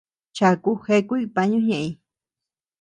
Chaku 0.35 0.71
jeakuy 0.85 1.23
pañu 1.35 1.59
ñeʼeñ. 1.67 1.87